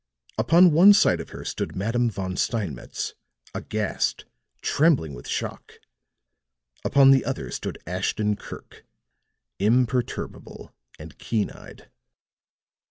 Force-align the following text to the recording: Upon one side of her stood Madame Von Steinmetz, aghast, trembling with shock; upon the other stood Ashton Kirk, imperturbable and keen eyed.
Upon 0.39 0.71
one 0.71 0.93
side 0.93 1.19
of 1.19 1.29
her 1.29 1.45
stood 1.45 1.75
Madame 1.75 2.09
Von 2.09 2.35
Steinmetz, 2.35 3.13
aghast, 3.53 4.25
trembling 4.63 5.13
with 5.13 5.27
shock; 5.27 5.73
upon 6.83 7.11
the 7.11 7.23
other 7.23 7.51
stood 7.51 7.77
Ashton 7.85 8.35
Kirk, 8.35 8.83
imperturbable 9.59 10.73
and 10.97 11.19
keen 11.19 11.51
eyed. 11.51 11.91